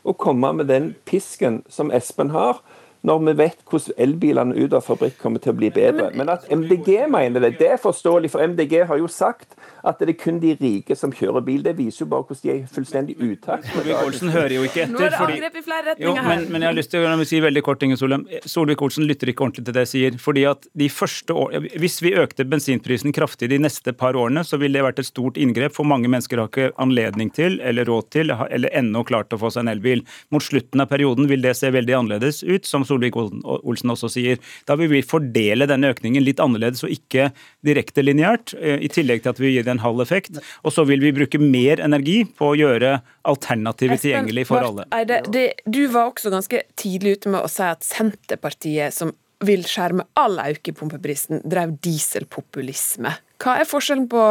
å 0.04 0.16
komme 0.16 0.50
med 0.56 0.68
den 0.72 0.94
pisken 1.06 1.62
som 1.68 1.92
Espen 1.94 2.32
har, 2.34 2.60
når 3.04 3.20
vi 3.28 3.34
vet 3.42 3.58
hvordan 3.68 3.98
elbilene 4.00 4.56
ut 4.56 4.72
av 4.76 4.84
fabrikk 4.86 5.18
kommer 5.20 5.42
til 5.44 5.52
å 5.52 5.58
bli 5.58 5.68
bedre. 5.74 6.08
Men 6.16 6.30
at 6.32 6.46
MDG 6.52 7.04
mener 7.12 7.42
det, 7.44 7.54
det 7.60 7.68
er 7.74 7.80
forståelig, 7.82 8.30
for 8.32 8.40
MDG 8.40 8.86
har 8.88 9.00
jo 9.00 9.08
sagt 9.12 9.56
at 9.84 10.00
det 10.00 10.14
er 10.14 10.18
kun 10.22 10.38
de 10.40 10.54
rike 10.56 10.96
som 10.96 11.12
kjører 11.12 11.44
bil. 11.44 11.60
Det 11.64 11.74
viser 11.76 12.04
jo 12.04 12.08
bare 12.14 12.24
hvordan 12.24 12.40
de 12.44 12.52
er 12.54 12.62
fullstendig 12.72 13.16
utakt. 13.20 13.68
Solvik-Olsen 13.74 14.32
hører 14.32 14.54
jo 14.56 14.64
ikke 14.64 14.86
Nå 14.88 15.02
er 15.04 15.12
det 15.12 15.20
angrep 15.20 15.58
i 15.60 15.64
flere 15.66 15.84
Jo, 15.84 16.14
retninger 16.14 16.24
men, 16.24 16.38
her. 16.38 16.46
men 16.54 16.64
jeg 16.64 16.70
har 16.70 16.78
lyst 16.78 16.92
til 16.94 17.04
å 17.04 17.28
si 17.28 17.40
veldig 17.44 17.64
kort, 17.66 17.84
Inge 17.84 17.98
Solheim. 18.00 18.24
Solvik-Olsen 18.48 19.04
lytter 19.08 19.32
ikke 19.32 19.44
ordentlig 19.46 19.66
til 19.68 19.76
det 19.76 19.84
jeg 19.84 19.92
sier. 19.92 20.18
fordi 20.24 20.46
at 20.48 20.68
de 20.72 20.88
første 20.88 21.36
år, 21.36 21.68
Hvis 21.80 22.00
vi 22.02 22.14
økte 22.16 22.48
bensinprisen 22.48 23.12
kraftig 23.12 23.50
de 23.52 23.58
neste 23.60 23.92
par 23.92 24.16
årene, 24.16 24.44
så 24.48 24.56
ville 24.60 24.78
det 24.78 24.86
vært 24.86 25.04
et 25.04 25.10
stort 25.10 25.36
inngrep. 25.36 25.76
For 25.76 25.84
mange 25.84 26.08
mennesker 26.08 26.40
har 26.40 26.48
ikke 26.48 26.72
anledning 26.80 27.30
til, 27.34 27.60
eller 27.60 27.84
råd 27.84 28.10
til, 28.16 28.32
eller 28.32 28.72
ennå 28.72 29.04
klart 29.04 29.32
å 29.36 29.40
få 29.40 29.52
seg 29.52 29.66
en 29.66 29.74
elbil. 29.76 30.04
Mot 30.32 30.42
slutten 30.42 30.80
av 30.80 30.88
perioden 30.88 31.28
vil 31.28 31.44
det 31.44 31.54
se 31.58 31.68
veldig 31.74 31.98
annerledes 32.00 32.42
ut, 32.42 32.64
som 32.64 32.84
Solvik-Olsen 32.94 33.94
også 33.94 34.10
sier. 34.12 34.40
Da 34.68 34.78
vil 34.80 34.92
vi 34.92 35.02
fordele 35.04 35.68
denne 35.70 35.92
økningen 35.94 36.24
litt 36.24 36.42
annerledes 36.42 36.84
og 36.86 36.94
ikke 36.94 37.30
direkte 37.66 38.04
lineært, 38.04 38.54
eh, 38.60 38.78
i 38.84 38.90
tillegg 38.92 39.24
til 39.24 39.34
at 39.34 39.42
vi 39.42 39.54
gir 39.54 39.66
det 39.66 39.74
en 39.74 39.84
halv 39.84 40.02
effekt. 40.04 40.40
Og 40.62 40.74
så 40.74 40.86
vil 40.88 41.02
vi 41.04 41.14
bruke 41.16 41.40
mer 41.42 41.82
energi 41.84 42.22
på 42.24 42.52
å 42.52 42.56
gjøre 42.58 42.96
alternativet 43.28 44.02
tilgjengelig 44.04 44.48
for 44.50 44.64
alle. 44.64 44.88
Eide, 44.94 45.20
det, 45.32 45.46
du 45.66 45.84
var 45.92 46.12
også 46.12 46.32
ganske 46.34 46.64
tidlig 46.80 47.18
ute 47.18 47.34
med 47.34 47.44
å 47.44 47.50
si 47.50 47.66
at 47.66 47.84
Senterpartiet, 47.86 48.94
som 48.96 49.12
vil 49.44 49.64
skjerme 49.68 50.06
all 50.18 50.38
økning 50.40 50.72
i 50.72 50.78
pumpeprisen, 50.78 51.42
drev 51.44 51.74
dieselpopulisme. 51.84 53.12
Hva 53.42 53.58
er 53.60 53.68
forskjellen 53.68 54.06
på 54.08 54.22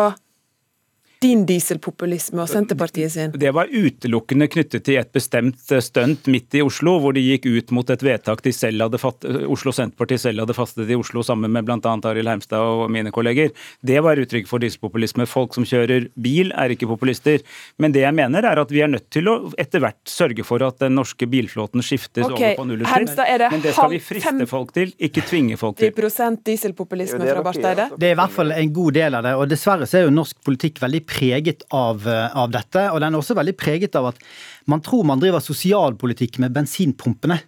din 1.23 1.45
dieselpopulisme 1.47 2.43
og 2.43 2.51
Senterpartiet 2.51 3.13
sin? 3.13 3.33
Det 3.39 3.53
var 3.55 3.71
utelukkende 3.71 4.49
knyttet 4.51 4.85
til 4.87 4.99
et 4.99 5.11
bestemt 5.15 5.71
eh, 5.71 5.83
stunt 5.83 6.27
midt 6.31 6.59
i 6.59 6.63
Oslo, 6.65 6.97
hvor 7.01 7.15
de 7.15 7.23
gikk 7.23 7.47
ut 7.47 7.73
mot 7.75 7.89
et 7.93 8.03
vedtak 8.03 8.43
de 8.43 8.53
selv 8.55 8.85
hadde 8.85 8.99
fatt, 9.01 9.25
Oslo 9.51 9.73
Senterparti 9.75 10.19
selv 10.21 10.43
hadde 10.43 10.55
fastet 10.57 10.91
i 10.91 10.97
Oslo 10.99 11.23
sammen 11.25 11.53
med 11.53 11.67
bl.a. 11.67 11.79
Arild 11.79 12.29
Hermstad 12.29 12.63
og 12.63 12.91
mine 12.91 13.13
kolleger. 13.15 13.53
Det 13.81 13.99
var 14.03 14.19
uttrykk 14.19 14.49
for 14.49 14.63
dieselpopulisme. 14.63 15.27
Folk 15.29 15.55
som 15.55 15.67
kjører 15.67 16.09
bil, 16.19 16.51
er 16.59 16.73
ikke 16.75 16.89
populister. 16.89 17.43
Men 17.81 17.95
det 17.95 18.03
jeg 18.03 18.15
mener, 18.17 18.45
er 18.45 18.61
at 18.61 18.73
vi 18.73 18.83
er 18.83 18.91
nødt 18.91 19.09
til 19.13 19.29
å 19.31 19.37
etter 19.59 19.83
hvert 19.83 20.01
sørge 20.09 20.45
for 20.47 20.63
at 20.65 20.81
den 20.83 20.97
norske 20.99 21.27
bilflåten 21.29 21.83
skiftes 21.85 22.27
okay, 22.27 22.53
over 22.53 22.59
på 22.59 22.67
nullutslipp. 22.69 23.15
Men, 23.15 23.47
Men 23.55 23.63
det 23.63 23.75
skal 23.77 23.91
vi 23.93 24.01
friste 24.03 24.49
folk 24.49 24.73
til, 24.75 24.93
ikke 25.09 25.25
tvinge 25.29 25.59
folk 25.59 25.79
til. 25.79 25.93
10 25.93 26.41
dieselpopulisme 26.45 27.23
fra 27.23 27.43
Barth 27.45 27.63
Eide? 27.63 27.87
Det 27.99 28.11
er 28.11 28.15
i 28.15 28.19
hvert 28.19 28.35
fall 28.35 28.53
en 28.55 28.73
god 28.75 28.97
del 28.97 29.19
av 29.19 29.25
det, 29.25 29.33
og 29.39 29.47
dessverre 29.51 29.87
så 29.89 30.01
er 30.01 30.07
jo 30.07 30.13
norsk 30.13 30.39
politikk 30.45 30.81
veldig 30.83 31.03
preget 31.13 31.63
av, 31.69 32.07
eh, 32.07 32.35
av 32.35 32.51
dette. 32.51 32.89
Og 32.91 32.99
den 33.01 33.13
er 33.13 33.21
også 33.21 33.37
veldig 33.37 33.55
preget 33.59 33.95
av 33.99 34.09
at 34.11 34.21
man 34.65 34.81
tror 34.81 35.05
man 35.05 35.21
driver 35.21 35.43
sosialpolitikk 35.43 36.39
med 36.41 36.53
bensinpumpene. 36.55 37.39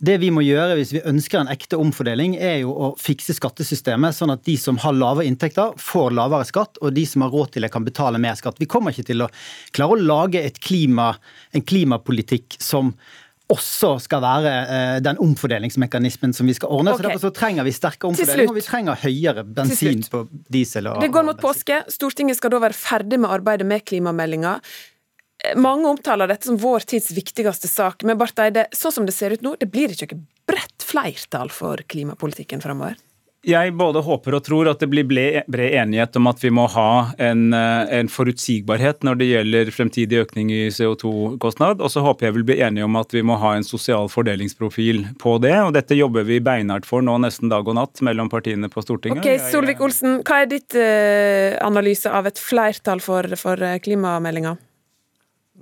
Det 0.00 0.16
vi 0.22 0.30
må 0.32 0.42
gjøre 0.42 0.78
hvis 0.78 0.94
vi 0.96 1.02
ønsker 1.06 1.42
en 1.42 1.52
ekte 1.52 1.78
omfordeling, 1.80 2.38
er 2.40 2.62
jo 2.62 2.72
å 2.72 2.90
fikse 2.98 3.36
skattesystemet, 3.36 4.16
sånn 4.16 4.32
at 4.32 4.44
de 4.48 4.56
som 4.56 4.78
har 4.80 4.96
lave 4.96 5.26
inntekter, 5.28 5.74
får 5.78 6.14
lavere 6.16 6.48
skatt, 6.48 6.80
og 6.80 6.94
de 6.96 7.04
som 7.06 7.26
har 7.26 7.34
råd 7.34 7.52
til 7.54 7.66
det, 7.66 7.72
kan 7.74 7.84
betale 7.86 8.20
mer 8.22 8.38
skatt. 8.38 8.58
Vi 8.58 8.70
kommer 8.70 8.94
ikke 8.94 9.10
til 9.12 9.26
å 9.26 9.30
klare 9.76 9.98
å 9.98 10.00
lage 10.00 10.42
klima, 10.62 11.12
en 11.52 11.66
klimapolitikk 11.66 12.56
som 12.58 12.94
også 13.50 13.94
skal 14.04 14.22
være 14.24 14.52
eh, 14.60 14.98
den 15.04 15.18
omfordelingsmekanismen 15.22 16.34
som 16.36 16.48
vi 16.48 16.54
skal 16.56 16.70
ordne. 16.72 16.94
Okay. 16.94 17.02
Så 17.02 17.08
Derfor 17.08 17.24
så 17.26 17.32
trenger 17.40 17.66
vi 17.66 17.74
sterkere 17.74 18.12
omfordeling, 18.12 18.52
og 18.52 18.56
vi 18.58 18.64
trenger 18.66 19.02
høyere 19.02 19.44
bensin 19.44 20.04
på 20.12 20.24
diesel. 20.52 20.90
Og, 20.92 21.02
Det 21.02 21.10
går 21.12 21.26
mot 21.26 21.36
bensin. 21.36 21.48
påske. 21.48 21.82
Stortinget 21.92 22.40
skal 22.40 22.54
da 22.54 22.62
være 22.62 22.78
ferdig 22.78 23.20
med 23.20 23.30
arbeidet 23.30 23.66
med 23.66 23.84
klimameldinga. 23.84 24.58
Mange 25.56 25.88
omtaler 25.88 26.28
dette 26.28 26.50
som 26.50 26.58
vår 26.60 26.84
tids 26.84 27.10
viktigste 27.16 27.68
sak, 27.70 28.04
men 28.04 28.18
Barth 28.20 28.42
Eide, 28.44 28.66
sånn 28.76 28.92
som 28.92 29.06
det 29.08 29.16
ser 29.16 29.32
ut 29.32 29.44
nå, 29.44 29.54
det 29.60 29.70
blir 29.72 29.94
ikke 29.94 30.12
noe 30.12 30.26
bredt 30.50 30.84
flertall 30.84 31.52
for 31.54 31.80
klimapolitikken 31.88 32.60
framover? 32.60 32.98
Jeg 33.40 33.72
både 33.72 34.02
håper 34.04 34.34
og 34.36 34.42
tror 34.44 34.68
at 34.68 34.82
det 34.82 34.90
blir 34.92 35.06
bred 35.08 35.76
enighet 35.80 36.16
om 36.20 36.28
at 36.28 36.42
vi 36.44 36.50
må 36.52 36.66
ha 36.68 37.14
en, 37.16 37.54
eh, 37.56 37.92
en 37.96 38.10
forutsigbarhet 38.12 39.00
når 39.06 39.16
det 39.16 39.28
gjelder 39.30 39.70
fremtidig 39.72 40.20
økning 40.26 40.50
i 40.52 40.60
CO2-kostnad. 40.68 41.80
Og 41.80 41.88
så 41.88 42.04
håper 42.04 42.28
jeg 42.28 42.36
vil 42.36 42.44
bli 42.50 42.58
enige 42.60 42.84
om 42.84 43.00
at 43.00 43.16
vi 43.16 43.24
må 43.24 43.38
ha 43.40 43.54
en 43.56 43.64
sosial 43.64 44.12
fordelingsprofil 44.12 45.06
på 45.22 45.38
det. 45.40 45.56
Og 45.56 45.72
dette 45.72 45.96
jobber 45.96 46.28
vi 46.28 46.42
beinhardt 46.44 46.88
for 46.88 47.00
nå 47.00 47.16
nesten 47.24 47.48
dag 47.48 47.64
og 47.64 47.78
natt 47.80 48.04
mellom 48.04 48.28
partiene 48.28 48.68
på 48.68 48.84
Stortinget. 48.84 49.24
Ok, 49.24 49.48
Solvik-Olsen, 49.48 50.20
hva 50.20 50.42
er 50.42 50.50
ditt 50.50 50.76
uh, 50.76 51.56
analyse 51.64 52.12
av 52.12 52.28
et 52.28 52.40
flertall 52.40 53.00
for, 53.00 53.24
for 53.40 53.64
klimameldinga? 53.80 54.58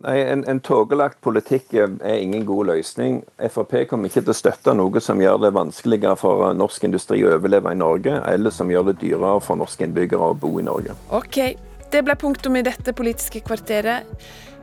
Nei, 0.05 0.19
En, 0.31 0.45
en 0.47 0.61
togelagt 0.63 1.19
politikk 1.27 1.75
er 1.75 2.19
ingen 2.19 2.45
god 2.47 2.71
løsning. 2.71 3.23
Frp 3.51 3.75
kommer 3.91 4.11
ikke 4.11 4.23
til 4.23 4.35
å 4.35 4.37
støtte 4.37 4.75
noe 4.79 5.03
som 5.03 5.19
gjør 5.23 5.41
det 5.47 5.55
vanskeligere 5.57 6.19
for 6.21 6.53
norsk 6.55 6.87
industri 6.87 7.25
å 7.27 7.33
overleve 7.39 7.73
i 7.75 7.79
Norge, 7.79 8.21
eller 8.31 8.55
som 8.55 8.71
gjør 8.71 8.93
det 8.93 9.01
dyrere 9.03 9.41
for 9.43 9.59
norske 9.59 9.89
innbyggere 9.89 10.31
å 10.31 10.39
bo 10.39 10.55
i 10.61 10.67
Norge. 10.67 10.95
Ok, 11.11 11.57
Det 11.89 12.03
ble 12.05 12.13
punktum 12.21 12.59
i 12.59 12.61
dette 12.61 12.93
Politiske 12.93 13.41
kvarteret. 13.41 14.05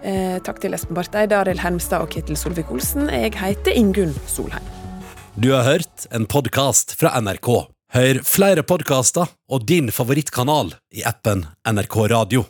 Eh, 0.06 0.38
takk 0.46 0.60
til 0.62 0.78
Espen 0.78 0.94
Barth 0.94 1.18
Eide, 1.18 1.34
Arild 1.34 1.64
Hermstad 1.64 2.06
og 2.06 2.12
Ketil 2.14 2.38
Solvik-Olsen. 2.38 3.10
Jeg 3.10 3.34
heter 3.40 3.74
Ingunn 3.74 4.14
Solheim. 4.30 4.62
Du 5.36 5.50
har 5.52 5.66
hørt 5.66 6.06
en 6.14 6.30
podkast 6.30 6.94
fra 7.00 7.18
NRK. 7.18 7.66
Hør 7.96 8.22
flere 8.28 8.62
podkaster 8.62 9.34
og 9.50 9.66
din 9.66 9.90
favorittkanal 9.90 10.76
i 10.94 11.02
appen 11.08 11.48
NRK 11.66 11.98
Radio. 12.14 12.46